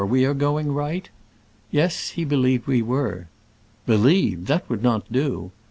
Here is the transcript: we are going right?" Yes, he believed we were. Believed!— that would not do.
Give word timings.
we 0.03 0.25
are 0.25 0.33
going 0.33 0.71
right?" 0.71 1.09
Yes, 1.69 2.09
he 2.17 2.25
believed 2.25 2.65
we 2.65 2.81
were. 2.81 3.27
Believed!— 3.85 4.47
that 4.47 4.67
would 4.67 4.81
not 4.81 5.11
do. 5.13 5.51